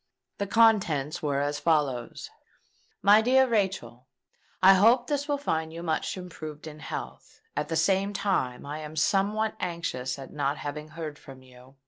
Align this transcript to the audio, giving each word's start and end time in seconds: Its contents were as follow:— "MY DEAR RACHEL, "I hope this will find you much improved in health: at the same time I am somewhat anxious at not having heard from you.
Its 0.39 0.51
contents 0.51 1.21
were 1.21 1.41
as 1.41 1.59
follow:— 1.59 2.11
"MY 3.03 3.21
DEAR 3.21 3.47
RACHEL, 3.47 4.07
"I 4.63 4.73
hope 4.73 5.05
this 5.05 5.27
will 5.27 5.37
find 5.37 5.71
you 5.71 5.83
much 5.83 6.17
improved 6.17 6.65
in 6.65 6.79
health: 6.79 7.39
at 7.55 7.67
the 7.67 7.75
same 7.75 8.11
time 8.11 8.65
I 8.65 8.79
am 8.79 8.95
somewhat 8.95 9.53
anxious 9.59 10.17
at 10.17 10.33
not 10.33 10.57
having 10.57 10.87
heard 10.87 11.19
from 11.19 11.43
you. 11.43 11.75